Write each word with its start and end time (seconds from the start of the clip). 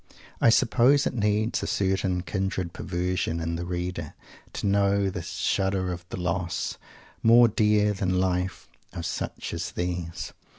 I 0.41 0.49
suppose 0.49 1.05
it 1.05 1.13
needs 1.13 1.61
a 1.61 1.67
certain 1.67 2.23
kindred 2.23 2.73
perversion, 2.73 3.39
in 3.39 3.55
the 3.55 3.67
reader, 3.67 4.15
to 4.53 4.65
know 4.65 5.11
the 5.11 5.21
shudder 5.21 5.91
of 5.91 6.05
the 6.09 6.19
loss, 6.19 6.79
more 7.21 7.47
dear 7.47 7.93
than 7.93 8.19
life, 8.19 8.67
of 8.93 9.05
such 9.05 9.53
as 9.53 9.69
these! 9.73 10.33